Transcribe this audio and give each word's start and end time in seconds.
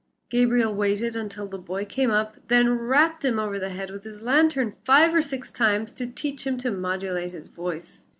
Gabriel 0.31 0.73
waited 0.73 1.15
until 1.15 1.45
the 1.45 1.59
boy 1.59 1.85
came 1.85 2.09
up, 2.09 2.35
then 2.47 2.69
rapped 2.75 3.23
him 3.23 3.37
over 3.37 3.59
the 3.59 3.69
head 3.69 3.91
with 3.91 4.03
his 4.03 4.19
lantern 4.23 4.73
five 4.83 5.13
or 5.13 5.21
six 5.21 5.51
times 5.51 5.93
to 5.93 6.07
teach 6.07 6.47
him 6.47 6.57
to 6.57 6.71
modulate 6.71 7.33
his 7.33 7.49
voice. 7.49 8.01